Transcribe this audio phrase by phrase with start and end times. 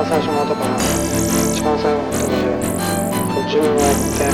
[0.00, 0.76] 番最初の音から
[1.52, 3.84] 一番最後の音まで順を追っ
[4.16, 4.32] て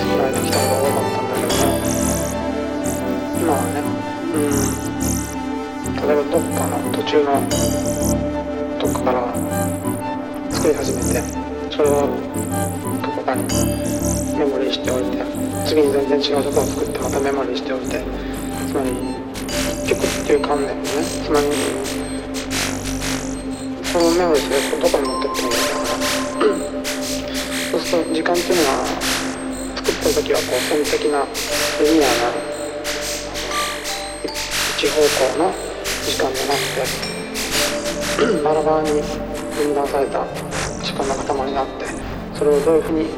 [0.00, 1.76] 作られてきたのが多かったんだけども
[3.40, 3.84] 今はね
[4.32, 4.50] うん
[5.92, 7.28] 例えばどっかの途中の
[8.80, 9.18] どっかから
[10.50, 11.20] 作り始めて
[11.70, 12.08] それを
[13.02, 13.44] どこかに
[14.38, 15.22] メモリーしておいて
[15.66, 18.02] 次に全然違うとこを作ってまたメモリーしておいて
[18.68, 18.90] つまり
[19.86, 20.82] 曲っていう観念をね
[21.24, 22.21] つまり
[23.92, 25.84] そのメモリーしてるとどこに持ってってもいいから
[27.70, 28.86] そうすると時間っていうのは
[29.76, 31.28] 作ってる時はこう線的な
[31.84, 32.32] リニアな
[34.78, 34.96] 一方
[35.36, 35.52] 向の
[36.08, 39.02] 時間じゃなくてバラバラに
[39.56, 40.24] 分断された
[40.82, 41.84] 時間の塊になって
[42.34, 43.10] それをどういうふうに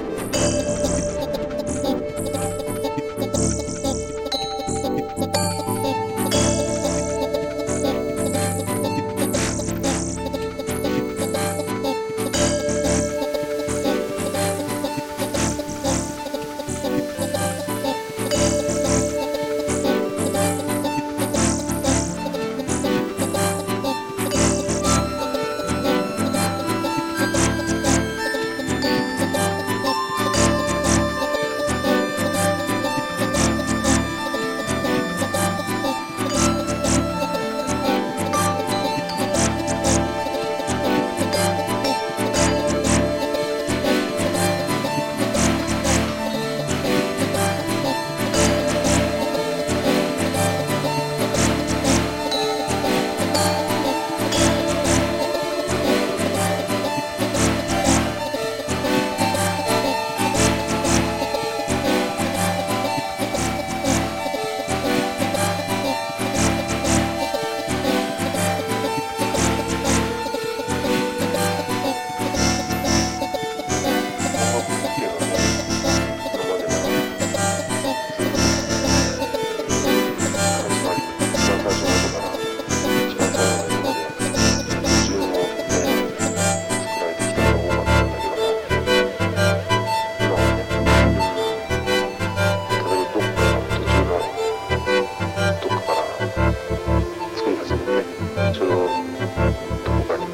[98.55, 100.27] 所のどこかに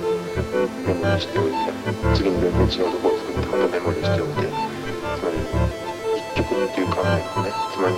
[0.85, 1.57] メモにしておいて
[2.15, 5.39] 次に全然違うとこを作ってまたメモリしておいてつまり
[6.19, 7.97] 一曲っていう観念をねつまり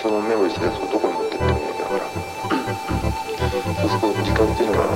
[0.00, 2.06] そのメモリしたやつをどこに持ってってもいいわけだから
[3.74, 4.86] そうすると時間っていうのが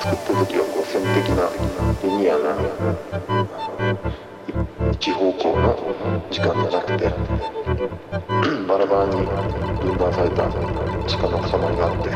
[0.00, 1.48] 作ってる時はこう線的な
[2.02, 2.60] リニアな
[5.00, 7.08] 一方向の時間じゃなくて
[8.66, 9.26] バラバラに
[9.80, 10.44] 分断された
[11.06, 12.10] 時間の塊があって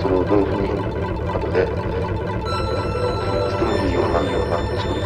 [0.00, 0.68] それをどういうふうに
[1.28, 5.05] 後でとてもいいようなような作り方